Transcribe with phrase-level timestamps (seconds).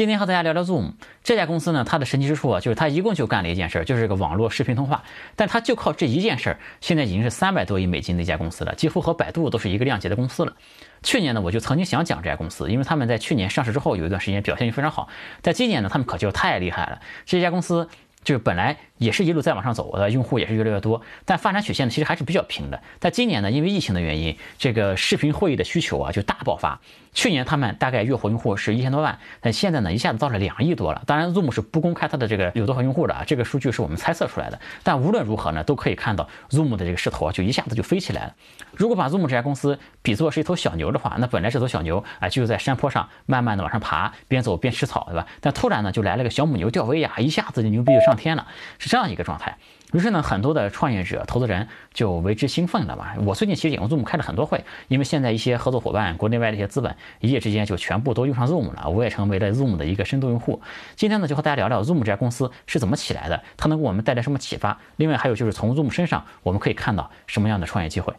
[0.00, 5.02] 今天和大家聊聊 Zoom 这家公司呢，它的神奇之处啊，就是它一共就干了一件事儿，就是这个网络视频通话。
[5.36, 10.54] 但它就靠这一件事儿，现在已经是三百多亿美金的一家公司了，几乎和百度都是一个量级的公司了。
[11.02, 15.06] 去年呢，我就曾经想讲这家公司，因为他们在去年上市之后有一段时间表现就非常好。
[15.42, 17.86] 在今年呢，他们可就太厉害了，这家公司。
[18.22, 22.80] 就是本来也是一路在往上走的，用户也是越来越多，但发展曲线呢其实还是比较平的。
[22.98, 26.78] 在今年呢，因为疫情的原因，这个视频会议的需求啊就大爆发。
[27.12, 31.02] 去年他们大概月活用户是一千多万，但现在呢一下子到了两亿多了。
[31.06, 34.60] 当然，Zoom 是不公开它的这个有多少用户的啊，这个数据是我们猜测出来的。
[34.84, 38.34] 但无论如何呢，都可以看到 Zoom 的这个势头啊就一下子就飞起来了。
[38.76, 45.26] 如果把 Zoom 这家公司比作是一头小牛的话，那本来这头小牛啊就在山坡上慢慢的往上爬，边走边吃草，对吧？
[45.40, 48.46] 但突然呢就来了个小母牛吊威亚，一下子就牛逼就上天了，
[48.90, 49.56] 这样一个状态。
[49.92, 53.14] 于是呢，很多的创业者、投资人就为之兴奋了嘛。
[53.24, 58.90] 我最近其实也用 Zoom 开了很多会，因为现在一些合作伙伴、国内外的一些资本，一夜之间就全部都用上 Zoom 了。
[58.90, 60.60] 我也成为了 Zoom 的一个深度用户。
[60.96, 64.76] 今天呢，就和大家聊聊 Zoom 这家公司是怎么起来的，它能给我们带来什么启发？
[64.96, 68.12] 另外还有就是从 Zoom 身上我们可以看到什么样的创业机会。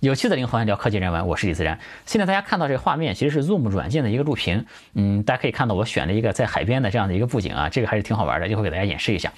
[0.00, 1.76] 有趣的灵魂聊科技人文，我是李自然。
[2.06, 4.64] 现在大家看到这个画面，其实是 Zoom 软件的一个录屏。
[4.94, 9.32] 嗯，大家可以看到我选了一个在海边的这样的一个布景啊，这个还是挺好玩的，一会给大家演示一下。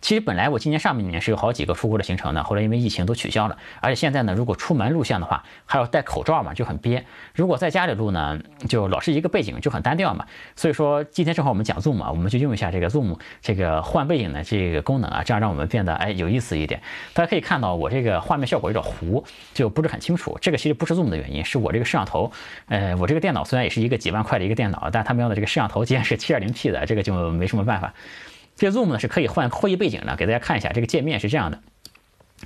[0.00, 3.56] 其实本来我今年上半年是有好几个出国的行程的，后来因为疫情都取消了。
[3.80, 7.04] 而且现在呢，如果出门录像的话，还要戴口罩嘛，就很憋。
[7.34, 10.26] 如果在家里录呢，就老是一个背景，就很单调嘛。
[10.56, 16.80] 所以说今天正好我们讲 Zoom 啊，我们就用一下这个 Zoom 这个换背景的这个功能啊，这样让我们变得哎有意思一点。
[17.12, 20.38] 大家可以看到我这个画面效果有点糊，就不是很清楚。
[20.40, 22.32] 这个其实不是 Zoom 的原因，是我这个摄像头。
[22.68, 27.92] 呃，我这个电脑虽然也是一个几万块的一个电脑，但他们要的这个摄像头竟然是 720P 的，这个就没什么办法。
[28.60, 31.60] 这 Zoom 呢是可以换会议背景的，给大家看一下，这个界面是这样的，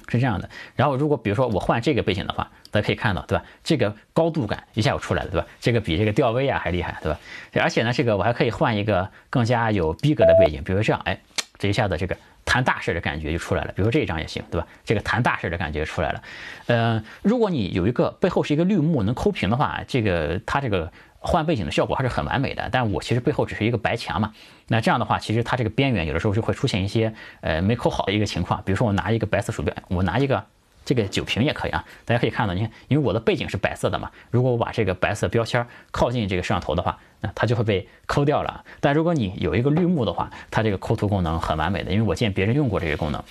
[0.06, 0.48] 是这样的。
[0.76, 3.44] 然后如果比如说我换这个背景的话，大家可以看到，对吧？
[3.64, 5.46] 这个高度感一下就出来了，对吧？
[5.60, 7.18] 这个比这个吊威啊还厉害，对吧？
[7.54, 11.18] 而且呢，这个我还可以换一个更加有逼格的背景，比如说这样，哎，
[11.58, 13.72] 这一下子这个谈大事的感觉就出来了。
[13.74, 14.68] 比如说这一张也行，对吧？
[14.84, 16.22] 这个谈大事的感觉出来了。
[16.66, 20.92] 呃，如果你有一个背后是一个绿幕能抠屏的话，这个它这个。
[21.26, 24.34] 换背景的效果还是很完美的，但我其实背后只是一个白墙嘛，
[24.68, 30.44] 那这样的话，其实它这个边缘有的时候就会出现一些呃没抠好的一个情况，比如说我拿一个白色鼠标，我拿一个
[30.84, 38.64] 这个酒瓶也可以啊，大家可以看到，你看，因为我的背景是白色的嘛，如果我把这个白色标签靠近这个摄像头的话，那它就会被抠掉了。
[38.80, 43.22] 但如果你有一个绿幕的话，它这个抠图功能很完美的，因为我见别人用过这个功能。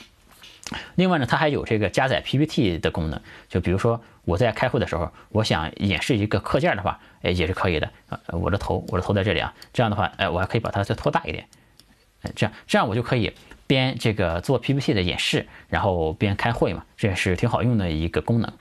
[0.95, 3.19] 另外呢，它还有这个加载 PPT 的功能，
[3.49, 7.91] 就比如说我在开会的时候，我想演示一个课件的话，哎，也是可以的。
[8.09, 11.45] 啊，我的头，我的头在这里啊，这样的话，哎，我还可以把它再拖大一点，
[12.21, 13.33] 哎，这样，这样我就可以
[13.67, 18.51] 边这个做 PPT 的演示，然后边开会嘛，这也是挺好用的一个功能。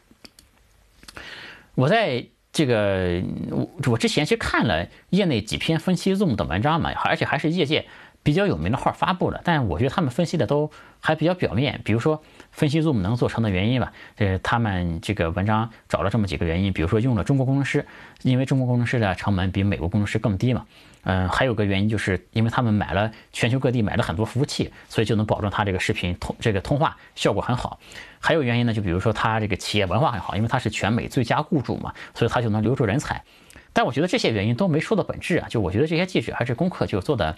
[1.77, 7.87] 我在这个我我之前去看了业内几篇分析 Zoom 的文章嘛，而且还是业界。
[8.23, 11.81] 比较有名的号发布了，但我觉得他们分析的都还比较表面。
[11.85, 17.87] 比如说分析 Zoom 能做成的原因吧，呃，他们这个文章找了这么几个原因，比如说用了中国工程师，
[18.23, 20.67] 因为中国工程师的成本比美国工程师更低嘛。
[21.05, 27.81] 嗯，还有个原因就是因为他们买了全球各地买了很多服务器，所以就能保证它这个视频通这个通话效果很好。
[28.21, 33.25] 还有原因呢，就比如说他这个企业文化很好，因为他是全美最佳雇主嘛，所以他就能留住人才。
[33.73, 37.37] 但我觉得这些原因都没说到本质啊，就我觉得这些记者还是功课就做的。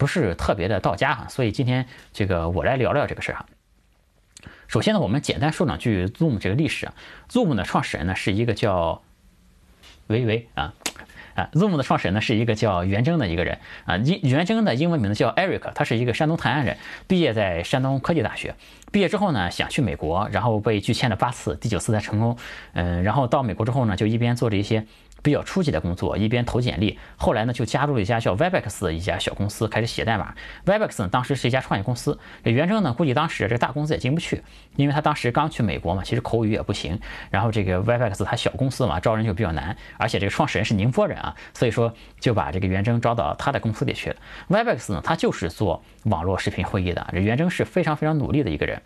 [0.00, 3.46] 不是特别的到家哈，所以今天这个我来聊聊这个事儿哈。
[4.66, 6.94] 首先呢，我们简单说两句 Zoom 这个历史啊。
[7.28, 9.02] Zoom 的创始人呢是一个叫
[10.06, 10.72] 喂喂啊
[11.34, 13.98] 啊，Zoom 的创始人呢是一个叫袁征的一个人啊。
[13.98, 18.54] 英袁征的英文名字叫 Eric，他是一个山东泰安人，毕业在山东科技大学。
[18.90, 22.38] 毕业之后呢，想去美国，然后被拒签了八次，第九次才成功。
[22.72, 24.86] 嗯，然后到美国之后呢，就一边做着一些。
[25.22, 30.34] 比较初级的工作，一边投简历，后来呢就加入了一家叫 Webex 的一家小公司，开始写代码。
[30.66, 34.42] Webex 呢当时是一家创业公司，这袁征呢估计当时这个大公司也进不去，
[34.76, 36.98] 因为他当时刚去美国嘛，其实口语也不行。
[37.30, 44.16] 然后这个 Webex 他小公司嘛，招人就比较难，而且这个创始人是宁波人啊，所以说就把这个袁征招到他的公司里去了。
[44.48, 48.80] Webex 呢，他就是做网络视频会议的，这袁征是非常非常努力的一个人。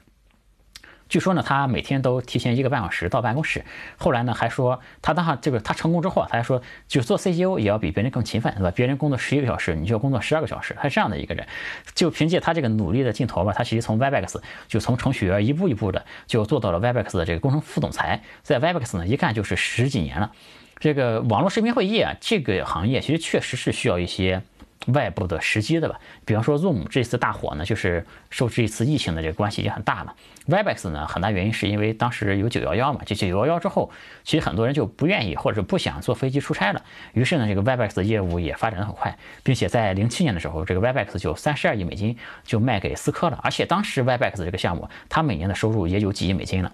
[1.15, 3.65] 据说呢，他每天都提前一个半小时到办公室。
[3.97, 8.73] 后来呢，还说他当上这个他成功之后，他还说，就做 CEO 也要比别人更勤奋，对吧？
[8.75, 10.75] 别人工作十一个小时，你就要工作十二个小时。
[10.77, 11.47] 他是这样的一个人，
[11.95, 20.33] 就凭借他这个努力的劲头吧，他其实从 Webex 就从程序员一步一步的就做到了 Webex 的这个工程副总裁，在 Webex 呢一干就是十几年了。
[20.81, 24.43] 这个网络视频会议啊，这个行业其实确实是需要一些
[24.87, 25.99] 外部的时机的吧。
[26.25, 30.15] 比方说 Zoom 这次大火呢，就是受这一次疫情的这个关系也很大嘛。
[30.47, 33.91] Webex 呢，很大原因是因为当时有九幺幺嘛，就九幺幺之后，
[34.25, 36.83] 其实很多人就不愿意或者不想坐飞机出差了。
[37.15, 43.41] 于是呢，这个 Webex 的业务也发展的很快，并且在零七年的时候，这个 Webex 就三十二亿美金就卖给思科了。
[43.43, 46.73] 而且当时 Webex 这个项目，它每年的收入也有几亿美金了。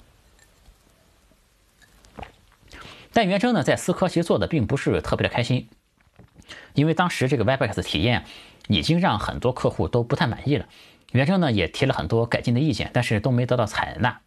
[3.12, 5.68] 但元征呢，在思科其实做的并不是特别的开心，
[6.75, 8.25] 因为当时这个 Webex 体验
[8.69, 10.67] 已经让很多客户都不太满意了。
[11.12, 14.20] 袁征呢也提了很多改进的意见，但是都没得到采纳。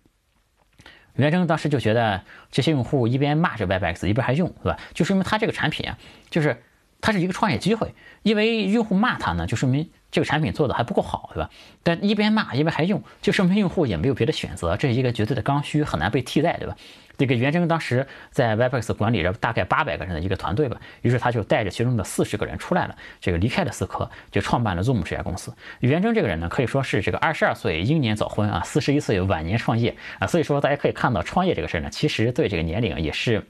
[1.15, 4.77] 袁征当时就觉得这些用户一边骂着 Webex，一边还用，是吧？
[4.93, 5.97] 就说明他这个产品啊，
[6.29, 6.63] 就是
[7.01, 7.93] 它是一个创业机会。
[8.23, 11.49] 因为用户骂他呢，就说明这个产品做的还不够好，对吧？
[11.81, 16.75] 但一边骂一边还用，就说明用户也没有别的选择，这是一个绝对的刚需，很难被替代，对吧？
[17.17, 25.51] 这个袁征当时在 Webex 管理着大概八百个人的一个团队吧，于是他就带着其中的四十个人出来了，这个离开了思科，就创办了 Zoom 这家公司。
[25.79, 33.47] 袁征这个人呢，可以说是这个二十二岁英年早婚啊，四十一岁晚年创业啊，所以说大家可以看到创业这个事儿呢，其实对这个年龄也是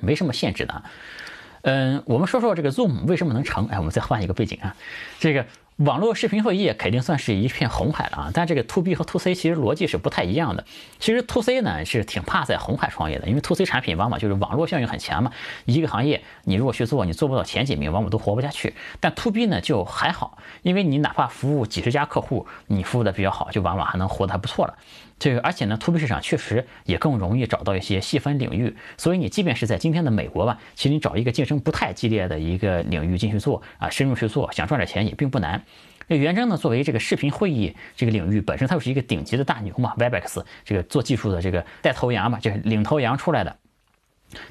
[0.00, 0.82] 没什么限制的。
[1.62, 3.66] 嗯，我们说说这个 Zoom 为什么能成？
[3.68, 4.74] 哎，我们再换一个背景啊，
[5.20, 5.44] 这个。
[5.76, 10.64] 网络视频会议肯定算是一片红海了啊，但这个 to B 和 to C 其实逻辑是不太一样的。
[10.98, 15.32] 其实 to C 呢是挺怕在红海创业的，因为 to C 产品往往就是网络效应很强嘛。
[15.66, 18.72] 一个行业你如果去做，你做不到前几名，往往都活不下去。
[19.00, 24.78] 但 to B 呢就还好，因为你哪怕服务几十家客户，你服务的比较好，就往往还能活得还不错了。
[25.18, 35.62] 这个而且呢，to B 市场确实也更容易找到一些细分领域，所以你即便是在今天的美国吧，其实你找一个竞争不太激烈的一个领域进去做啊，深入去做，想赚点钱也并不难。
[36.08, 43.56] 那元征呢，作为这个视频会议这个领域本身，它就是一个顶级的大牛嘛，Webex 这个做技术的这个带头羊嘛，就是领头羊出来的。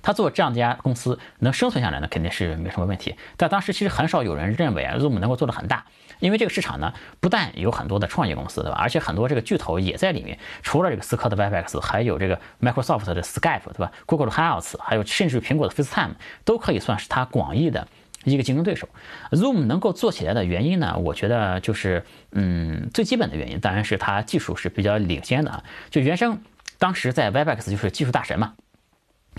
[0.01, 3.13] 他做这样的一家公司能生存下来呢，肯定是没什么问题。
[3.37, 5.85] 但当时其实很少有人认为啊，Zoom 能够做得很大，
[6.19, 8.77] 因为这个市场呢，不但有很多的创业公司，对吧？
[8.79, 10.37] 而且很多这个巨头也在里面。
[10.63, 16.11] 除了这个思科的 Webex，还有这个 Microsoft 的 Skype，对吧？Google 的 Hangouts，还有甚至苹果的 FaceTime，
[16.43, 17.87] 都可以算是它广义的
[18.23, 18.87] 一个竞争对手。
[19.31, 25.63] Zoom 能够做起来的原因呢，我觉得就是，嗯，最基本的原因当然是它技术是比较领先的啊。
[25.89, 26.41] 就原生
[26.79, 28.53] 当时在 Webex 就是技术大神嘛。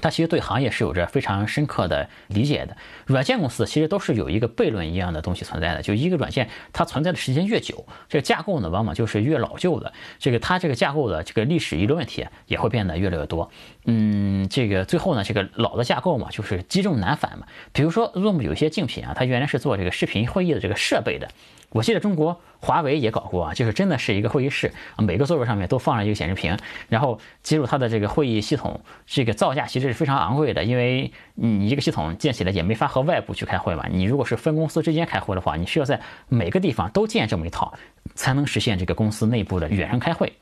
[0.01, 2.77] 他其实对行业是有着非常深刻的理解的。
[3.07, 9.93] 软件公司其实都是有一个悖论一样的东西存在的，就一个软件它存在的时间越久，这个架构呢往往就是越老旧的。
[10.19, 13.51] 这个它这个架构的这个历史遗留问题也会变得越来越多。
[13.85, 17.47] 嗯，这个最后呢，这个老的架构嘛，就是积重难返嘛。
[17.73, 21.29] 比如说 Zoom 有一些竞品啊，它原来是做这个视频会议的这个设备的。
[21.77, 26.57] 我记得中国华为也搞过啊，就是真的是一个会议室，每个座位上面都放了一个显示屏，
[26.89, 33.87] 然后接入它的这个会议系统，这个造价其实是非常昂贵的，因为你一个系统建起来也没法和外部去开会嘛。
[33.91, 37.75] 你如果是分公司之间开会的话，你需要在每个地方都建这么一套，
[38.15, 40.33] 才能实现这个公司内部的远程开会。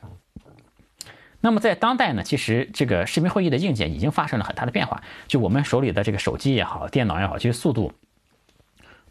[1.41, 7.91] 那么在当代呢，其实这个视频会议的硬件已经发生了很大的变化，就我们手里的这个手机也好，电脑也好，其实速度。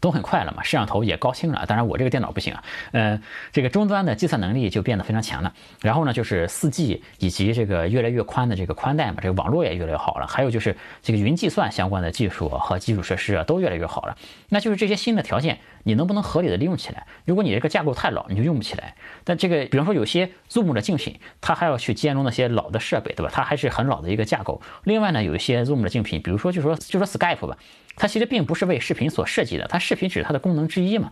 [0.05, 1.65] 都很快了嘛，摄像头也高清了。
[1.65, 3.19] 当然我这个电脑不行啊，呃，
[3.51, 5.51] 这个终端的计算能力就变得非常强了。
[5.81, 10.27] 然后呢，就是四 G 以及这个越来越宽的这个宽带嘛，这个网络也越来越好了。
[10.27, 14.15] 还有就是这个云计算相关的技术和基础设施啊都越来越好了。
[14.49, 17.07] 那就是这些新的条件，你能不能合理的利用起来？
[17.25, 18.93] 如果你这个架构太老，你就用不起来。
[19.23, 23.31] 但这个比方说有些 Zoom 的竞品，它还要去兼容那些老的设备，对吧？
[23.33, 24.61] 它还是很老的一个架构。
[24.83, 27.57] 另外呢，有一些 Zoom 的竞品，比如说就说就说 Skype 吧。
[27.95, 31.11] 它其实并不是为视频所设计的，它视频只是它的功能之一嘛。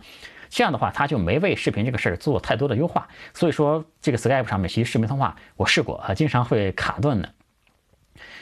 [0.50, 3.08] 这样的话，它就没为视频这个事儿做太多的优化。
[3.32, 7.32] 所以说，这个 Skype 上面其实视频通话我试过啊，经常会卡顿的。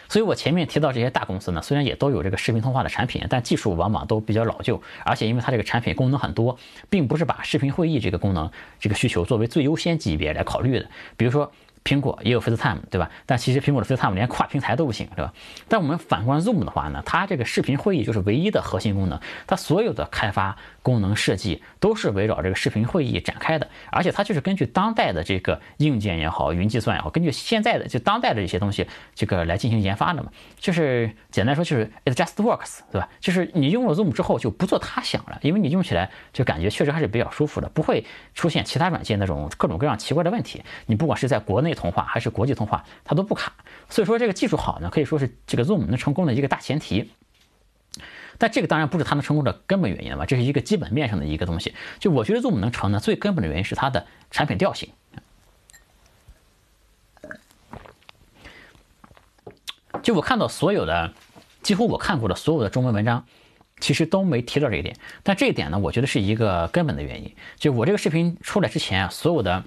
[0.09, 6.59] 所以我前面提到这些大公司呢，虽然也都有这个视频通话的产品，但技术往往都比较老旧，而且因为它这个产品功能很多，
[6.91, 10.91] 并不是把视频会议这个功能这个需求作为最优先级别来考虑的。
[11.17, 11.53] 比如说。
[11.85, 13.11] 苹果也有 FaceTime，对吧？
[13.27, 15.33] 但其实苹果的 FaceTime 连跨平台都不行，对吧？
[15.69, 20.57] 但我们反观 Zoom 的话呢，它这个视频会议就是唯一的核心功能，它所有的开发。
[20.83, 30.33] 功能设计都是围绕这个视频会议展开的，而且它就是根据当代的这个硬件也好，云计算也好，根据现在的就当代的一些东西，这个来进行研发的嘛。
[30.59, 33.09] 就是简单说，就是 it just works，对吧？
[33.21, 40.65] 就是你用了 Zoom 之后就不做他想了，因为你用起来就感觉确实还是比较舒服的，不会出现其他软件那种各种各样奇怪的问题。
[40.87, 43.53] 你不管是在国内通话还是国际通话，它都不卡。
[43.89, 47.11] 所以说这个技术好呢，可以说是这个 Zoom 能成功的一个大前提。
[48.39, 50.27] 但这个当然不是它能成功的根本原因了吧？
[50.27, 51.75] 这是一个基本面上的一个东西。
[51.99, 54.91] 就我觉得 Zoom 能成呢，最根本的原因是它的产品调性。
[60.03, 61.13] 就我看到所有的，
[61.63, 63.25] 几乎我看过的所有的中文文章，
[63.79, 64.97] 其实都没提到这一点。
[65.23, 67.37] 但这一点呢，我觉得是一个根本的原因。
[67.57, 69.63] 就我这个视频出来之前啊，所有的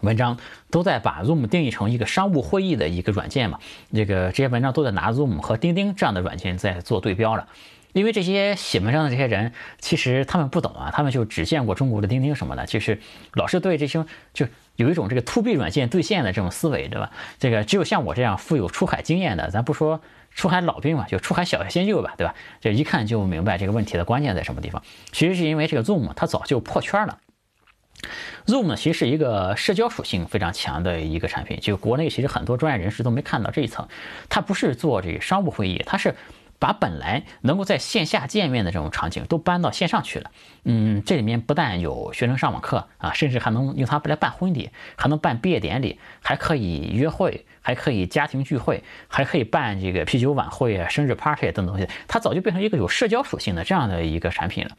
[0.00, 0.38] 文章
[0.70, 3.58] 都在把 Zoom 定义成一个商务会议的一个软件嘛，
[3.92, 7.46] 这个这些文章都在拿 Zoom 和钉钉这样的软件在做对标了。
[7.92, 13.00] 因为这些写文章的这些人，其实他们不懂啊，他们就只见过中国的钉钉什么的，就是
[13.34, 17.10] 老是对这些就有一种这个 to B 软件兑现的这种思维，对吧？
[17.40, 20.00] 这个只有像我这样富有出海经验的，咱不说
[20.32, 22.36] 出海老兵嘛，就出海小先旧吧，对吧？
[22.60, 24.80] 这一看就明白这个问题的关键在什么地方。
[25.10, 27.18] 其实是因为这个 Zoom 它早就破圈了。
[28.46, 33.88] Zoom 呢，其实是一个社交属性非常强的一个产品，就国内其实很多专业人士都没看到这一层，
[34.28, 36.14] 它不是做这个商务会议，它是。
[36.60, 40.30] 把本来能够在线下见面的这种场景都搬到线上去了。
[40.64, 51.88] 嗯，这里面不但有学生上网课啊，甚至还能用它来办婚礼，还能办毕业典礼，还可以约会，还可以家庭聚会，还可以办这个啤酒晚会啊、生日 party 等等东西。
[52.06, 54.76] 它早就变成一个有社交属性的这样的一个产品了。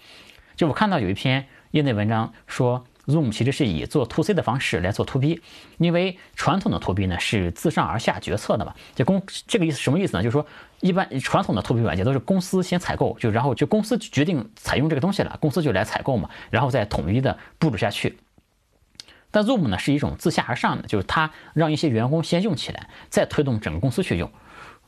[0.56, 2.86] 就我看到有一篇业内文章说。
[3.08, 5.42] Zoom 其实是以做 To C 的方式来做 To B，
[5.78, 10.24] 因为传统的 To B 呢是自上而下决策的嘛，就公这个意思什么意思呢？
[10.24, 10.46] 就是说
[10.82, 18.20] 一般传统的 To B 软件都是公司先采购，就然后就公司决定采用这个东西了，公司就来采购嘛，然后再统一的布置下去。
[19.32, 24.30] 但 Zoom 呢是一种自下而上的，就是它让一些员工先用起来，再推动整个公司去用。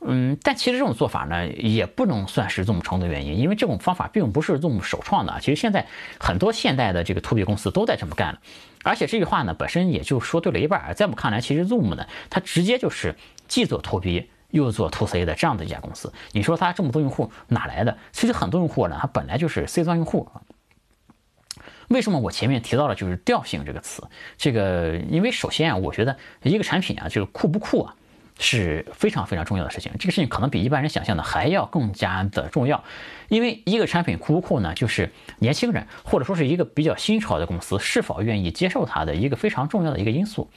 [0.06, 5.38] 嗯，但其实这种做法呢，也不能算是 Zoom 成的原因，因为这种方法并不是 Zoom 首创的。
[5.40, 5.86] 其实现在
[6.20, 8.40] 很多现代的这个 To B 公司都在这么干了，
[8.82, 10.94] 而且这句话呢，本身也就说对了一半。
[10.94, 13.16] 在我们看来，其实 Zoom 呢，它直接就是
[13.48, 16.12] 既做 To B 又做 To C 的这样的一家公司。
[16.32, 17.96] 你说它这么多用户哪来的？
[18.12, 20.28] 其实很多用户呢，它本来就是 C 端用户。
[21.88, 24.02] 为什么我前面提到了就是调性这个词？
[24.36, 27.96] 这个因为首先啊，我觉得一个产品啊，就是酷不酷啊？
[28.38, 32.82] 是非常非常重要的事情，这个事情可能比一般人想象的还要更加的重要，
[33.28, 40.50] 因为一个产品库不酷呢，就是年轻人或者说是一个比较新潮的公司是否愿意接受它的一个非常重要的一个因素。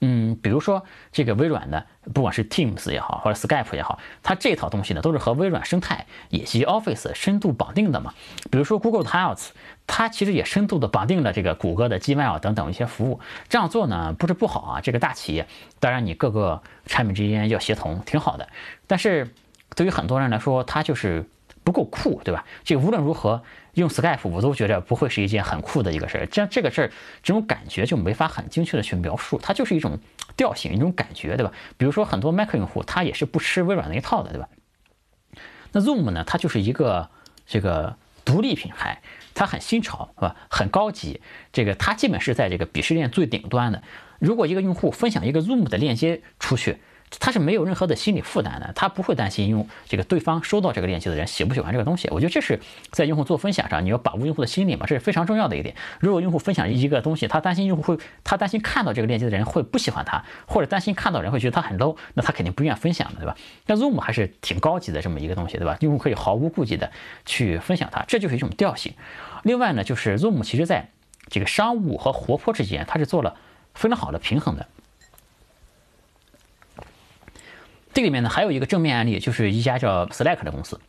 [0.00, 8.12] 嗯，比如说这个微软的，不管是 Teams 也好，或者 Skype 也好，它这套东西呢，都是和微软生态以及 Office 深度绑定的嘛。
[8.50, 9.48] 比如说 Google Hangouts，
[9.86, 13.20] 它其实也深度的绑定了这个谷歌的 Gmail 等等一些服务。
[13.48, 14.80] 这样做呢，不是不好啊。
[14.80, 15.46] 这个大企业，
[15.80, 18.48] 当然你各个产品之间要协同，挺好的。
[18.86, 19.32] 但是
[19.74, 21.24] 对于很多人来说，它就是
[21.62, 22.44] 不够酷，对吧？
[22.64, 23.42] 这无论如何。
[23.74, 29.98] 用 Skype 我都觉得不会是一件很酷的一个事儿，这样这个事儿这种感觉就没法很精确的去描述，它就是一种
[30.36, 31.52] 调性，一种感觉，对吧？
[31.76, 34.48] 比如说很多 Mac 用户他也是不吃微软那一套的，对吧？
[35.72, 37.10] 那 Zoom 呢，它就是一个
[37.46, 39.02] 这个独立品牌，
[39.34, 40.36] 它很新潮，是吧？
[40.48, 41.20] 很高级，
[41.52, 43.82] 这个它基本是在这个鄙视链最顶端的。
[44.20, 46.78] 如果一个用户分享一个 Zoom 的链接出去，
[47.20, 52.08] 他是没有任何的心理负担的，他不会担心用这个对方收到这个链接的人喜不喜欢这个东西。
[52.10, 55.74] 我觉得这是在用户做分享上，你要把握用户的心理嘛，这是非常重要的一点。
[56.00, 63.36] 如果用户分享一个东西，他担心用户会，他担心看到这个链接的人会不喜欢他，或者担心看到人会觉得他很 low，那他肯定不愿意分享的，对吧？
[63.66, 65.76] 那 Zoom 还是挺高级的这么一个东西，对吧？
[65.80, 66.90] 用户可以毫无顾忌的
[67.24, 68.92] 去分享它，这就是一种调性。
[69.42, 70.90] 另外呢，就是 Zoom 其实在
[71.28, 73.36] 这个商务和活泼之间，它是做了
[73.74, 74.66] 非常好的平衡的。
[77.94, 80.80] 这里面呢还有一个正面案例，就是一家叫 Slack 的公司。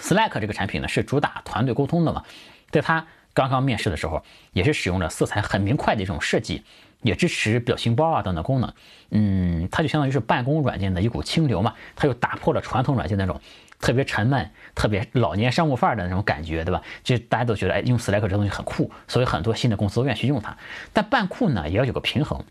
[0.00, 2.24] Slack 这个产品呢是主打团队沟通的嘛，
[2.72, 6.64] 在它刚刚面试的时候，也是使用了色彩很明快的一种设计，
[7.02, 8.74] 也支持表情包啊等等功能。
[9.10, 13.40] 嗯，它就相当于是办公软件的一股清流嘛，它又打破了传统软件那种
[13.78, 16.82] 特别沉闷、特别老年商务范儿的那种感觉，对吧？
[17.04, 20.56] 就大家都觉得哎，用 Slack 这东西很酷，所以很多新的公司都愿意去用它。
[20.92, 22.44] 但办酷呢，也要有个平衡。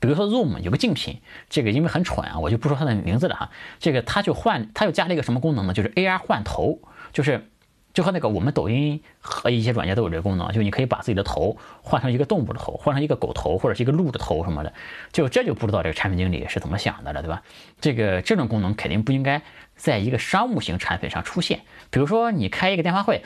[0.00, 3.50] 比如说 Zoom 有个竞品，这个因为很蠢啊，我就不说它的名字了哈。
[3.78, 5.74] 这个它就换，它又加了一个什么功能呢？
[5.74, 6.80] 就是 AR 换头，
[7.12, 7.48] 就是
[7.92, 14.72] 就和那个我们抖音和一些软件都有这个功能，就你可以把自己的头换成一个动物的头，换成一个狗头或者是一个鹿的头什么的。
[15.12, 17.42] 就这就不知道这个产品经理是怎么想的了，对吧？
[17.80, 19.42] 这个这种功能肯定不应该
[19.76, 21.60] 在一个商务型产品上出现。
[21.90, 23.22] 比如说你开一个电话会。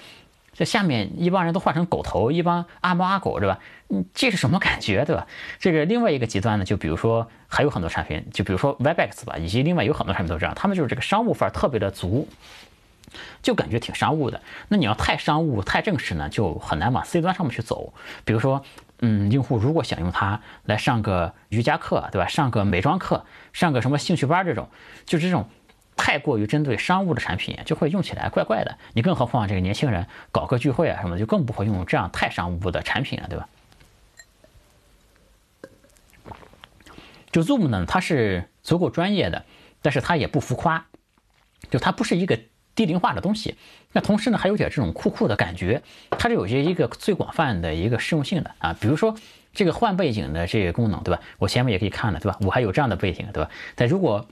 [0.55, 3.59] 这下面一帮人都换成狗头，一帮阿猫阿狗，对吧？
[3.91, 5.27] 嗯，这是什么感觉，对吧？
[5.59, 12.29] 这个另外一个极端呢，就比如说还有很多产品，就比如说 Webex 吧，以及另外有很多产品都这样，他们就是这个商务范儿特别的足，
[13.43, 14.41] 就感觉挺商务的。
[14.69, 17.93] 那你要太商务、太正式呢，就很难往 C 端上面去走。
[18.25, 18.65] 比如说，
[19.01, 22.29] 嗯，用户如果想用它来上个瑜伽课，对吧？
[22.29, 24.69] 上个美妆课，上个什么兴趣班这种，
[25.05, 25.49] 就这种。
[25.97, 28.77] 太过于针对商务的产品，就会用起来怪怪的。
[28.95, 33.49] 你更何况这个年轻人搞个聚会啊什么的，就更不会用这样太商务的产品了，对吧？
[37.31, 39.45] 就 Zoom 呢，它是足够专业的，
[39.83, 40.87] 但是它也不浮夸，
[41.69, 42.39] 就它不是一个
[42.77, 43.57] 低龄化的东西。
[43.93, 48.77] 那同时呢，还有点这种酷酷的感觉，它是有些一个最广泛的一个适用性的啊。
[48.81, 49.17] 比如说
[49.53, 51.21] 这个换背景的这个功能，对吧？
[51.39, 52.39] 我前面也可以看了，对吧？
[52.43, 53.51] 我还有这样的背景，对吧？
[53.75, 54.29] 但如果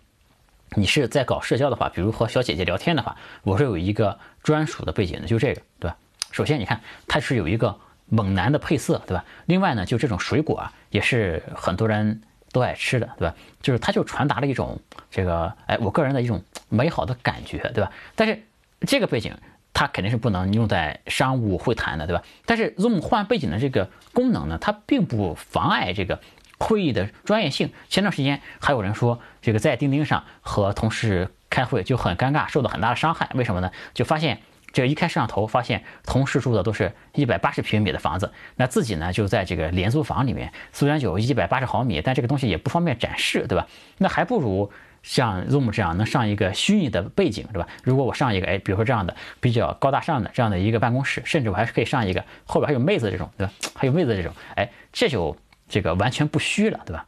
[0.74, 5.96] 你是在搞社交的话，比如和小姐姐聊天的话，我是有一个专属的背景的，就这个，对吧？
[6.30, 7.76] 首先你看，它是有一个
[8.08, 9.24] 猛男的配色，对吧？
[9.46, 13.34] 另外呢，就这种水果啊，也是很多人都爱吃的，对吧？
[13.60, 17.90] 就是它就传达了一种这个，哎，我个人的一种美好的感觉，对吧？
[18.14, 18.42] 但是
[18.86, 19.34] 这个背景。
[19.74, 22.22] 它肯定是不能用在商务会谈的，对吧？
[22.44, 26.20] 但是 Zoom 换背景的这个功能呢，它并不妨碍这个
[26.62, 27.72] 会议的专业性。
[27.88, 33.28] 前段时间还有人说，这个在钉钉上和同事开会就很尴尬，受到很大的伤害。
[33.34, 33.70] 为什么呢？
[33.92, 34.40] 就发现
[34.72, 43.66] 这一开摄像头，发现同事住的都是一百八十平米的房子，那自己呢就在这个廉租房里面，虽然有一百八十毫米，但这个东西也不方便展示，对吧？
[43.98, 44.70] 那还不如。
[45.02, 47.66] 像 Zoom 这样能上一个虚拟的背景，对吧？
[47.82, 53.52] 如果我上一个，哎，比如说这样的比较高大上的这样的一个办公室，甚至我还是可以上一个后边还有妹子这种，对吧？
[53.74, 55.36] 还有妹子这种，哎，这就
[55.72, 57.06] 这个完全不虚了，对吧？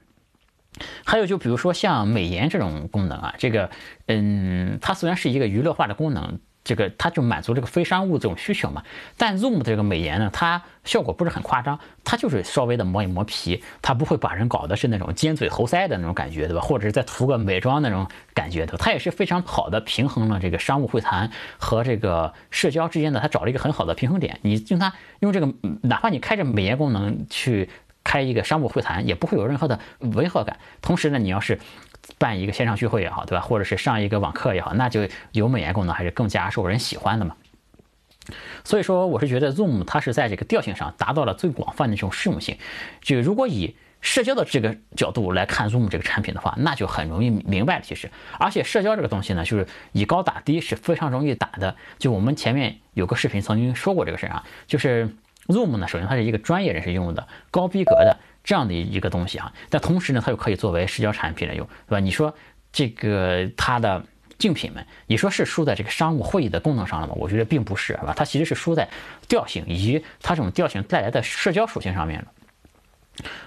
[1.04, 3.71] 还有就比如说像美颜这种功能啊，这个，
[4.06, 6.40] 嗯，它虽然是一个娱乐化的功能。
[6.64, 8.83] 这个它就满足这个非商务这种需求嘛，
[9.18, 16.62] 但 Zoom 的这个美颜呢，它效果不是很夸张，它就是稍微的磨一磨皮，它不会把人搞的是那种尖嘴猴腮的那种感觉，对吧？
[16.62, 18.78] 或者是再涂个美妆那种感觉，的？
[18.78, 24.38] 它也是非常好的平衡了这个商务会谈和这个社交之间的，它找了一个很好的平衡点。
[24.40, 25.52] 你用它用这个，
[25.83, 27.68] 哪怕你开着美颜功能去
[28.14, 30.56] 开一个商务会谈，也不会有任何的违和感。
[30.80, 31.59] 同时呢，你要是
[32.16, 33.42] 办一个线上聚会也好，对吧？
[33.42, 37.35] 或者是上一个网课也好，那就有美颜功能还是更加受人喜欢的嘛。
[38.62, 42.56] 所以说，我是觉得 Zoom 它是在这个调性上达到了最广泛的这种适用性。
[43.02, 47.83] 就如果以社交的这个角度来看 Zoom 这个产品的话，那就很容易明白了。
[47.83, 51.75] 其实，而且社交这个东西呢，就是以高打低是非常容易打的。
[51.99, 55.09] 就我们前面有个视频曾经说过这个事儿啊，就是
[55.46, 58.16] Zoom 呢，首先它是一个专业人士用的高逼格的。
[58.44, 61.98] 这样的一个东西啊，但同时呢，它又可以作为社交产品来用，对吧？
[61.98, 62.34] 你说
[62.70, 64.04] 这个它的
[64.36, 67.14] 竞品们，你说是输在这个商务会议的功能上了吗？
[67.16, 68.12] 我觉得并不是，是吧？
[68.14, 68.87] 它其实是输在
[69.28, 72.26] 调性以及它这种调性带来的社交属性上面了。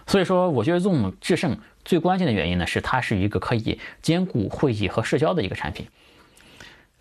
[0.08, 5.86] 所以说，我觉得 Zoom 制胜最关键的原因呢，是它是一个可以兼顾会议和社交的一个产品。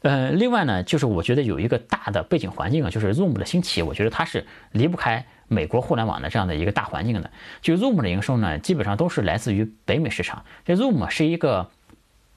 [0.07, 5.27] 呃，另外呢，就是我觉得有一个大的背景环境啊，就是 Zoom 的兴起，我觉得它是离不开。
[5.49, 10.45] 美国互联网的这样的一个大环境的，就 Zoom 的营收呢，基本上都是来自于北美市场。
[10.65, 11.71] 这 Zoom 是一个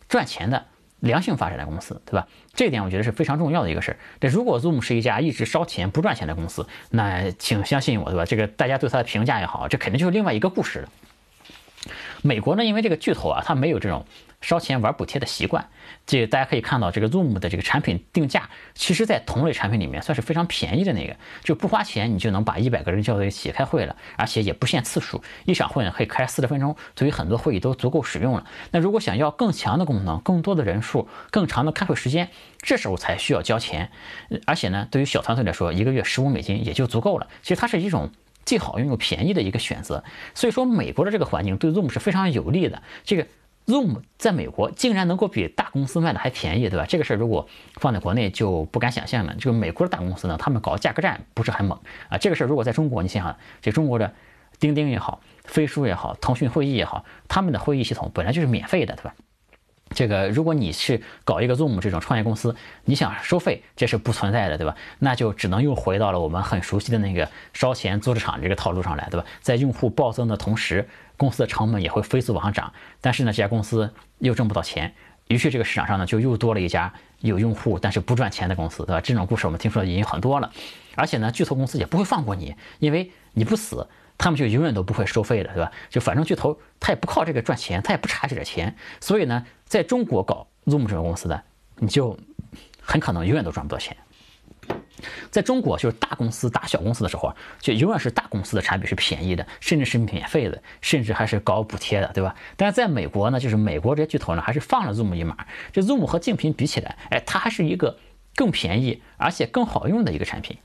[0.07, 0.65] 赚钱的
[0.99, 2.27] 良性发展的公司，对吧？
[2.55, 3.97] 这一点我觉得是非常重要的一个事儿。
[4.19, 8.25] 这如果 Zoom 是一家一直烧钱不赚钱的公司，那请相信我，对吧？
[8.25, 10.89] 这个大家对它的评价也好，这肯定就是另外一个故事了。
[12.23, 14.05] 美国呢，因为这个巨头啊，它没有这种。
[14.41, 15.69] 烧钱玩补贴的习惯，
[16.05, 28.45] 这大家可以看到，这个 Zoom 的这个产品定价，其实在同类产品里面算是非常便宜的那个，就不花钱你就能把一百个人叫到一起开会了，而且也不限次数，一场会呢可以开四十分钟，对于很多会议都足够使用了。
[28.71, 33.91] 那如果想要更强的功能、更多的人数、更长的开会时间，这时候才需要交钱。
[34.45, 37.27] 而且呢，对于小团队来说，一个月十五美金也就足够了。
[37.41, 38.09] 其实它是一种
[38.45, 40.05] 既好用又便宜的一个选择。
[40.33, 42.81] 所以说，美国的这个环境对 Zoom 是非常有利的。
[43.03, 43.27] 这个。
[43.69, 46.85] Zoom 在美国竟然能够比大公司卖的还便宜，对吧？
[46.89, 49.35] 这个事儿如果放在国内就不敢想象了。
[49.39, 51.79] 这个美国的大公司呢，他们搞价格战不是很猛
[52.09, 52.17] 啊。
[52.17, 54.11] 这个事儿如果在中国，你想想，这中国的
[54.59, 59.13] 钉钉也好，飞书也好，腾讯会议也好，他们的会议系统本来就是免费的，对吧？
[59.91, 64.75] 这个如果你是搞一个 Zoom 这种创业公司，你想收费，这是不存在的，对吧？
[64.99, 69.25] 那就只能又回到了我们很熟悉的那个烧钱做市场这个套路上来，对吧？
[69.41, 70.87] 在用户暴增的同时。
[71.17, 72.71] 公司的成本也会飞速往上涨，
[73.01, 74.93] 但是呢，这家公司又挣不到钱，
[75.27, 79.01] 于是这个市场上呢，就又多了一家有用户但是不赚钱的公司，对吧？
[79.01, 80.49] 这种故事我们听说已经很多了，
[80.95, 83.85] 而且呢，巨头公司也不会放过你，因为你不死，
[84.17, 85.69] 他们就永远都不会收费的，对吧？
[85.89, 91.41] 就反正巨头他也不靠这个赚钱，他也不差这点钱，所以呢，在中国搞 Zoom 这种公司的，
[91.77, 92.17] 你就
[92.81, 93.95] 很可能永远都赚不到钱。
[95.29, 102.35] 在中国，就是大公司打小公司的时候，就永远是大公司的产品是便宜的，甚至是免费的，甚至还是搞补贴的，对吧？
[102.57, 105.37] 但是在美国呢，就是美国这些巨头呢，还是放了 Zoom 一马。
[105.71, 107.97] 这 Zoom 和竞品比起来，哎，它还是一个
[108.35, 110.57] 更便宜而且更好用的一个产品。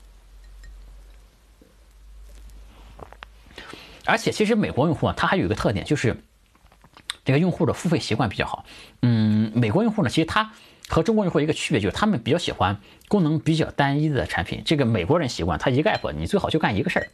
[4.05, 6.17] 而且，其实美国用户啊，它还有一个特点，就是
[7.25, 8.63] 这个用户的付费习惯比较好。
[9.01, 10.53] 嗯，美国用户呢，其实他。
[10.87, 14.61] 和中国用户一个区别就是，他们比较喜欢功能比较单一的产品。
[14.63, 17.07] 这个美国人习惯，他一个 app 你最好就干一个事儿。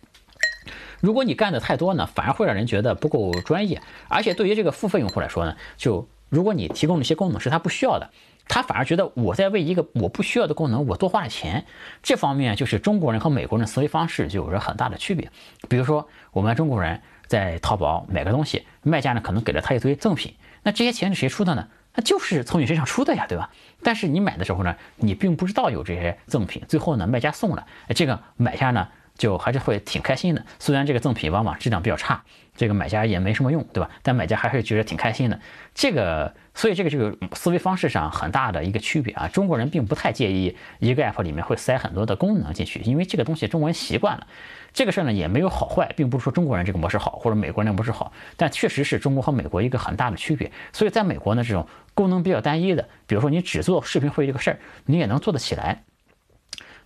[1.00, 3.82] 如果你干的太多呢，反而会让人觉得不够专业。
[4.10, 8.10] 而且对于这个付费用户来说呢，就如果你提供的一些功能是他不需要的，
[8.46, 11.66] 他反而觉得我在为一个我不需要的功能我多花了钱。
[12.04, 15.32] 这方面就是中国人和美国人的思维方式就有着很大的区别。
[15.70, 21.66] 比如说，我们中国人在淘宝买个东西，卖家呢可能给了他一堆赠品，那这些钱是谁出的呢？
[21.96, 23.50] 那就是从你身上出的呀，对吧？
[23.82, 27.66] 但是你买的时候呢，你并不知道有这些赠品，最后呢，卖家送了，
[27.96, 28.86] 这个买家呢
[29.22, 30.44] 就还是会挺开心的。
[30.58, 32.24] 虽然这个赠品往往质量比较差，
[32.56, 33.88] 这个买家也没什么用，对吧？
[34.02, 35.40] 但买家还是觉得挺开心的。
[35.76, 39.28] 这个，所以这个这个思维方式上很大的一个区别啊。
[39.28, 44.26] 中国人并不太介意一个 app 里面会塞很多的功能进去，因为这个东西中国人习惯了。
[44.74, 50.52] 这个事儿呢也没有好坏，并不是说中国人这个模式好或者美国人模式好，但确实是中国和美国一个很大的区别。
[50.74, 55.84] 所以在美国呢，这种功能比较单一的，比如说你只做视频会议这个事儿，你也能做得起来。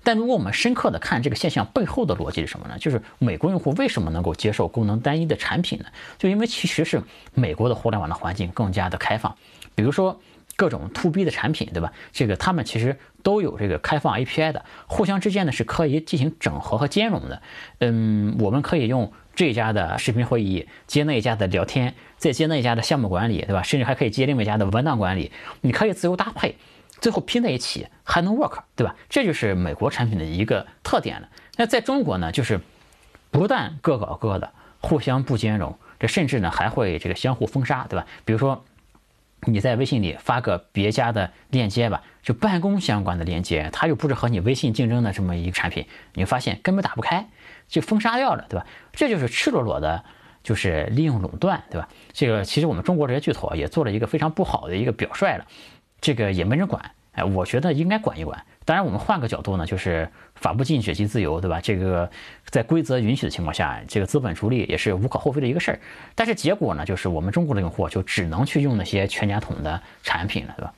[0.06, 2.78] 但如果我们深刻的看这个现象背后的逻辑是什么呢？
[2.80, 5.86] 就是美国用户为什么能够接受功能单一的产品呢？
[6.18, 7.02] 就因为其实是
[7.34, 9.36] 美国的互联网的环境更加的开放，
[9.74, 10.22] 比如说
[10.56, 11.92] 各种 to B 的产品，对吧？
[12.14, 17.42] 这个他们其实都有这个开放 API 的，互相之间呢是可以进行整合和兼容的。
[17.80, 23.64] 嗯，我们可以用这家的视频会议接那一家的聊天，再接那一家的项目管理，对吧？
[23.64, 26.56] 甚至还可以接另外一家的文档管理，你可以自由搭配。
[27.00, 28.96] 最后拼在一起还能 work，对吧？
[29.10, 31.30] 这就是美国产品的一个特点了。
[31.58, 32.60] 那在中国呢，就是
[33.32, 38.06] 不但各搞各的，互相不兼容，这甚至呢还会这个相互封杀，对吧？
[38.24, 38.64] 比如说
[39.42, 47.28] 你在微信里发个别家的链接吧，就办公相关的链接，它又不是和你微信竞争的这么一个产品，你发现根本打不开，
[47.68, 48.66] 就封杀掉了，对吧？
[48.94, 50.04] 这就是赤裸裸的，
[50.44, 51.88] 就是利用垄断，对吧？
[52.12, 55.46] 这个其实我们中国这些巨头也做了一个非常不好的一个表率了。
[56.02, 58.46] 这个也没人管，哎，我觉得应该管一管。
[58.64, 61.62] 当然，我们换个角度呢，就是法不禁止即自由，对吧？
[61.62, 62.10] 这个
[62.46, 65.80] 在规则允许的情况下，这个资本逐利也是无可厚非的一个事儿。
[66.16, 70.74] 但是结果呢，就是我们中国的用户就只能去用那些全家桶的产品了，对吧？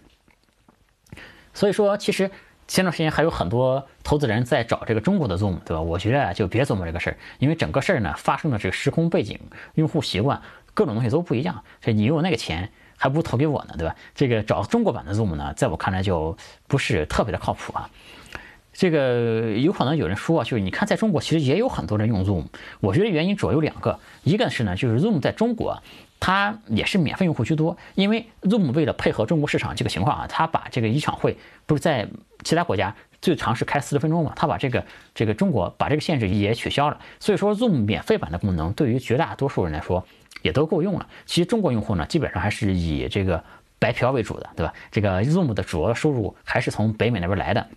[1.54, 2.30] 所以说，其实
[2.68, 5.82] 前段时间还有很多投资人在找这个中国的 Zoom，对吧？
[5.82, 9.40] 我觉得就别琢磨这个事儿，因为整个事儿呢发生的这个时空背景、
[9.76, 10.42] 用户习惯、
[10.74, 12.70] 各种东西都不一样，所以你有那个钱。
[12.98, 13.96] 还不如投给我呢，对吧？
[14.14, 16.36] 这个找中国版的 Zoom 呢，在我看来就
[16.68, 17.90] 不是特别的靠谱啊。
[18.74, 22.46] 这个有可能有人说啊，就是你看，在中国其实也有很多人用 Zoom。
[22.80, 25.82] 我觉得原因主要有两个，一个是呢，就是 Zoom 在中国
[26.20, 32.08] 它也是免费用户居多，因为 Zoom 为了配合中国市场这个情况啊，它把这个一场会不是在
[32.44, 40.06] 其他国家最长是开四十分钟嘛，它把这个这个中国把这个限制也取消了，所以说 Zoom 免费版的功能对于绝大多数人来说。
[40.42, 41.08] 也都够用了。
[41.26, 43.44] 其实中国用户呢，基本上还是以这个
[43.80, 44.74] 白嫖为主的，对吧？
[44.92, 47.68] 这个 Zoom 的主要收入还是从北美那边来的。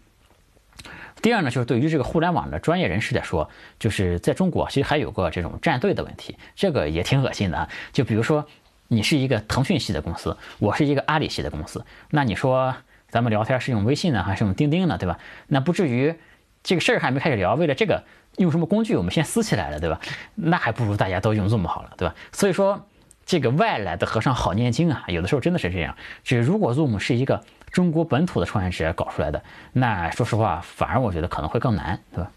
[1.23, 7.69] 第二呢，就是对于这个互联网的专业人士来说，就是在中国其实还有个这种站队的问题，这个也挺恶心的啊。
[7.93, 8.47] 就比如说，
[8.89, 12.75] 你是一个腾讯系的公司，我是一个阿里系的公司，那你说
[13.09, 15.19] 咱们聊天是用微信呢，还是用钉钉呢，对吧？
[15.49, 16.15] 那不至于
[16.63, 18.05] 这个事儿还没开始聊，为了这个。
[18.37, 20.01] 用什么工具，我们先撕起来了，对吧？
[20.35, 22.15] 那还不如大家都用 Zoom 好了，对吧？
[22.33, 22.89] 所以说，
[23.27, 25.95] 这个外来的和尚好念经啊，有的时候真的是这样。
[26.25, 32.31] 只如果 Zoom 是一个中国本土的创业者搞出来的，那说实话，反而我觉得可能会更难，对吧？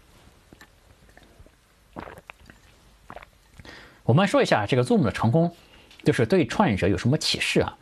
[4.02, 5.56] 我们说一下这个 Zoom 的成功，
[6.02, 7.76] 就是对创业者有什么启示啊？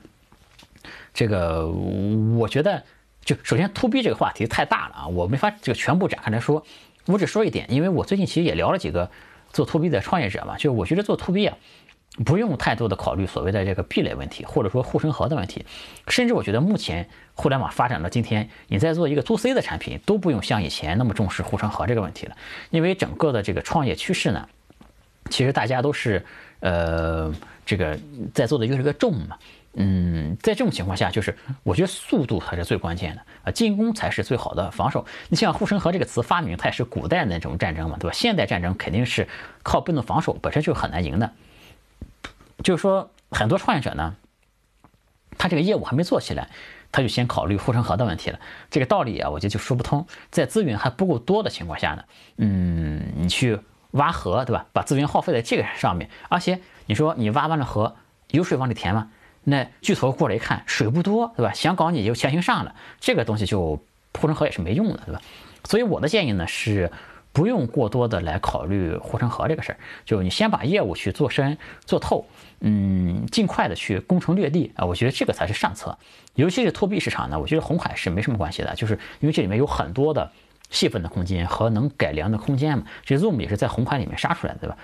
[1.12, 2.84] 这个我觉得，
[3.24, 6.64] 就首先 To B 这个话题太大了啊，我没法这个全部展开来说。
[7.06, 9.10] 我只说一点，因为我最近其实也聊了几个
[9.52, 11.56] 做 to B 的创业者嘛，就是我觉得做 to B 啊，
[12.24, 15.64] 不用太多的考虑所谓的这个壁垒问题，或者说护城河的问题，
[16.08, 22.36] 甚至我觉得目前互联网发展到今天，你在做一个 to C 的产品，都不用像以前那么重视护城河这个问题了，
[22.70, 24.48] 因为整个的这个创业趋势呢，
[25.30, 26.24] 其实大家都是
[26.60, 27.34] 呃
[27.66, 27.98] 这个
[28.32, 29.38] 在做的越来越重嘛。
[29.74, 35.06] 嗯，在这种情况下，就是我觉得速度才是最关键的啊，进攻才是最好的防守。
[35.30, 38.14] 你像护城河这个词发明，它也是古代那种战争嘛，对吧？
[38.14, 39.26] 现代战争肯定是
[39.62, 41.32] 靠被动防守，本身就很难赢的。
[42.62, 44.14] 就是说，很多创业者呢，
[45.38, 46.50] 他这个业务还没做起来，
[46.92, 48.38] 他就先考虑护城河的问题了。
[48.70, 50.06] 这个道理啊，我觉得就说不通。
[50.30, 52.04] 在资源还不够多的情况下呢，
[52.36, 53.58] 嗯，你去
[53.92, 54.66] 挖河，对吧？
[54.74, 57.96] 把资源耗费在这个上面，而且你说你挖完了河，
[58.32, 59.10] 有水往里填吗？
[59.44, 61.52] 那巨头过来一看，水不多，对吧？
[61.52, 63.76] 想搞你就强行上了，这个东西就
[64.14, 65.20] 护城河也是没用的，对吧？
[65.64, 66.90] 所以我的建议呢是，
[67.32, 72.26] 不用过多的来考虑护城河这个事儿，就你先把业务去做深做透，
[72.60, 75.98] 嗯，尽快的去攻城略地啊，我觉得这个才是上策。
[76.34, 80.30] 尤其是 to B 市场呢，我觉得红海是没什么关系的，就是因为这里面有很多的
[80.70, 82.84] 细分的空间和能改良的空间嘛。
[83.04, 84.76] 这 Zoom 也是在红海里面杀出来的，对吧？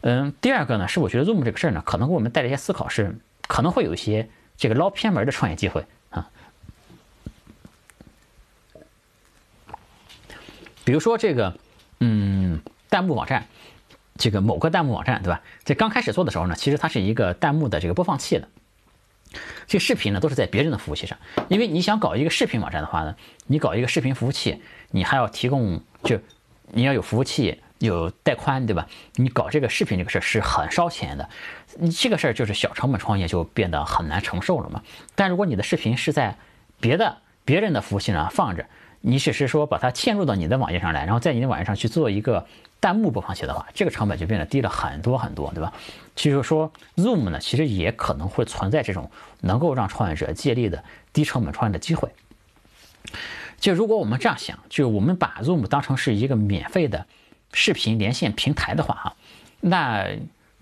[0.00, 3.18] 嗯，第二个呢是我觉得 Zoom 这个事儿呢，可能给我们带来一些思考是。
[3.50, 6.30] 可能会有一些这个捞偏门的创业机会啊。
[10.84, 11.58] 比如说这个，
[11.98, 13.48] 嗯，弹幕网站，
[14.16, 15.42] 这个某个弹幕网站，对吧？
[15.64, 18.48] 在刚开始做的时候呢，其实它是一个弹幕的这个播放器的。
[19.66, 23.16] 这视频呢都是在别人的服务器上，因为你想搞一个视频网站的话呢，
[23.48, 26.20] 你搞一个视频服务器，你还要提供就
[26.70, 28.86] 你要有服务器有带宽，对吧？
[29.16, 31.28] 你搞这个视频这个事儿是很烧钱的，
[31.78, 34.82] 你这个事儿就是小成本创业就变得很难承受了嘛。
[35.14, 36.36] 但如果你的视频是在
[36.78, 38.66] 别的别人的服务器上放着，
[39.00, 42.46] 你只是说把它嵌入到你的网页上来，然后在你的网页上去做一个
[42.80, 45.72] 弹幕播放器的话，这个成本就变得低了很多很多，对吧？
[46.14, 52.10] 就是说，Zoom 呢，其实也可能会存在这种能够让创业者借力的低成本创业的机会。
[53.58, 57.06] 就如果我们这样想，就我们把 Zoom 当成是一个免费的
[57.52, 59.16] 视频连线平台的话，哈，
[59.60, 60.06] 那。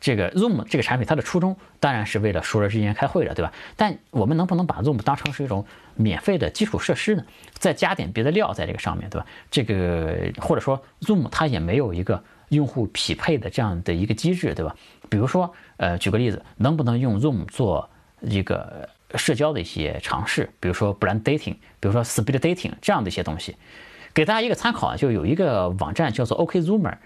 [0.01, 3.53] 这个 Zoom 这个产品，它的初衷当然是为了熟人之间开会的，对吧？
[3.75, 7.25] 但我们能不能把 Zoom 当成是一种免费的基础设施呢？
[7.55, 9.27] 再加点别的料在这个上面对吧？
[9.51, 14.77] 这个或者说 Zoom 它也没有一个用户匹配的这样的一个机制，对吧？
[15.09, 20.49] 比如说，呃，举个例子，能不能用 Zoom 做一个社交的一些尝试？
[20.61, 23.57] 比如说 brand dating，比如说 Speed Dating 这样的一些东西，
[24.15, 26.97] 给大家一个参考啊，就有一个网站叫做 OKZoomer。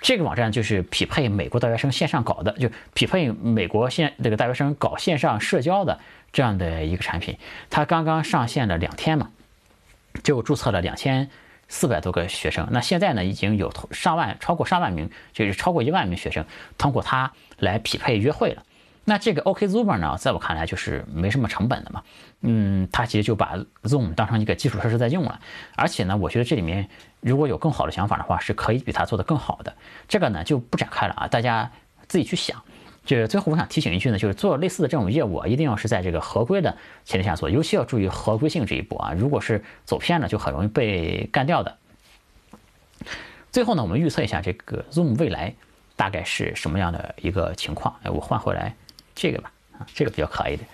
[0.00, 5.98] 这个网站就是匹配美国大学生线上搞的，就匹配美国线这个大学生搞线上社交的
[6.32, 7.38] 这样的一个产品。
[7.70, 9.30] 它刚刚上线了两天嘛，
[10.22, 11.30] 就注册了两千
[11.68, 12.68] 四百多个学生。
[12.70, 16.44] 那现在呢，已经有上万，超过上万名，就是超过一万名学生
[16.76, 18.62] 通过它来匹配约会了。
[19.04, 22.02] 那这个 OKZoomer 呢，在我看来就是没什么成本的嘛，
[22.40, 25.38] 嗯，它其实就把 Zoom 当成一个基础设施在用了，
[25.76, 26.88] 而且呢，我觉得这里面
[27.20, 29.74] 如果有更好的想法的话，是可以比它做的更好的。
[30.08, 31.70] 这个呢就不展开了啊，大家
[32.08, 32.62] 自己去想。
[33.04, 39.12] 就最后我想提醒一句呢，就是做类似的这种业务，一定要是在这个合规的前提下做，尤其要注意合规性这一步啊。
[39.12, 41.76] 如果是走偏了，就很容易被干掉的。
[43.52, 45.54] 最后呢，我们预测一下这个 Zoom 未来
[45.96, 47.94] 大概是什么样的一个情况？
[48.04, 48.74] 哎，我换回来。
[49.14, 50.68] 这个吧，啊，这个比较可爱一点。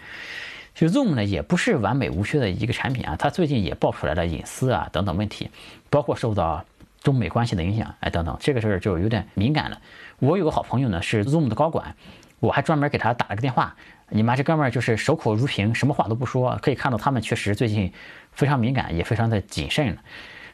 [0.74, 5.50] 其实 Zoom 呢也不是完美无缺的一个产品啊，它最近也爆出来了隐私啊等等问题，
[5.90, 6.64] 包括受到
[7.02, 9.80] 中美关系的影响，哎等等，这个事儿就有点敏感了。
[10.18, 11.94] 我有个好朋友呢是 Zoom 的高管，
[12.38, 13.76] 我还专门给他打了个电话。
[14.08, 17.92] 你妈这哥们儿就是守口如瓶，什么话都不说，可以看到他们确实最近
[18.32, 20.02] 非常敏感，也非常的谨慎了。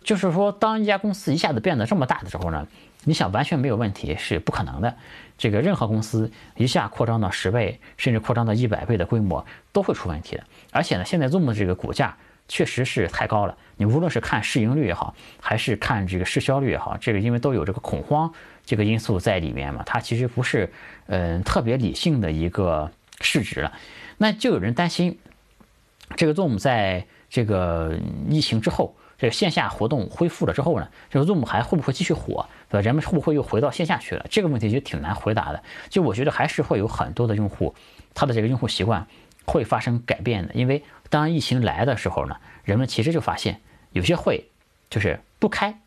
[0.07, 2.65] 就是说，当一家公司一下子变得这么大的时候呢？
[3.03, 4.97] 你想完全没有问题是不可能的，
[5.37, 10.45] 这个任何公司一下扩张到十倍，甚至扩张到一百倍的规模都会出问题的。
[10.71, 12.17] 而且呢，现在 Zoom 的这个股价
[12.47, 13.59] 确实是太高了。
[13.77, 18.33] 你无论是看市盈率也好，还是看这个市销率也好，这个因为都有这个恐慌
[18.65, 20.73] 这个因素在里面嘛，它其实不是
[21.07, 22.89] 嗯特别理性的一个
[23.21, 23.73] 市值了。
[24.19, 25.19] 那就有人担心，
[26.17, 28.95] 这个 Zoom 在这个疫情之后。
[29.19, 32.47] 这个线下活动恢复了之后呢，这个 Zoom 还会不会继续火？
[32.69, 32.85] 对吧？
[32.85, 34.27] 人们会不会又回到线下去了？
[34.29, 35.63] 这个问题就挺难回答的。
[35.89, 37.75] 就我觉得还是会有很多的用户，
[38.13, 39.07] 他的这个用户习惯
[39.47, 40.53] 会发生改变的。
[40.53, 44.51] 因为当疫情来的时候呢，人们其实就发现有些会
[44.91, 45.81] 就是不开，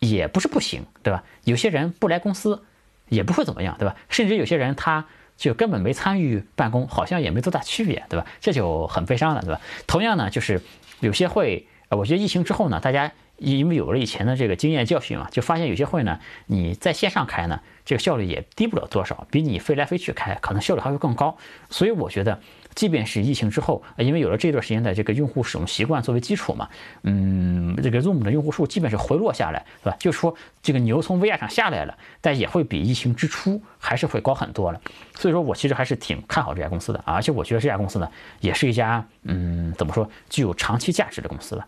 [0.00, 1.24] 也不是不行，对吧？
[1.44, 2.62] 有些人不来公司
[3.08, 3.96] 也不会怎么样，对吧？
[4.10, 5.06] 甚至有些人他
[5.38, 8.26] 就根本没参与办公，好像也没多大区别，对吧？
[8.40, 9.62] 这就很悲伤了，对吧？
[9.86, 10.60] 同样呢，就是
[11.00, 11.66] 有些会。
[11.90, 21.36] 我觉得疫情之后呢，大家因为有了以前的这个经验教训嘛，就发现有些会呢，你在线上开呢，这个效率也低不了多少，比你飞来飞去开可能效率还会更高。
[21.70, 22.40] 所以我觉得，
[22.74, 26.68] 即便是疫情之后，因为有了这段时间的这个用户使用习惯作为基础嘛，
[27.02, 29.96] 嗯，这个 Zoom 的用户数基本是回落下来，是吧？
[30.00, 34.80] 就是说这个牛从 VR 上下来了，但也会比疫情之初还是会高很多了。
[35.14, 41.66] 所以说我其实还是挺看好这家公司的，而且我觉得这家公司呢，也是一家嗯，怎么说，具有长期价值的公司了。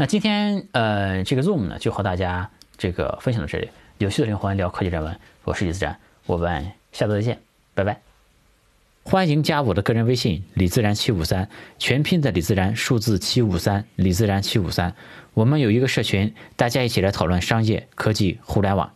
[0.00, 3.68] 那今天呃，这个 Zoom 呢，就和大家这个分享到这里。
[3.98, 7.38] 有趣的灵魂聊科技人文，我是李自然，我们下周再见，
[7.74, 8.00] 拜拜。
[9.02, 14.94] 欢迎加我的个人微信李自然七五三，全拼的李自然，数字七五三，李自然七五三。
[15.34, 18.90] 我们有一个社群，大家一起来讨论商业、科技、互联网。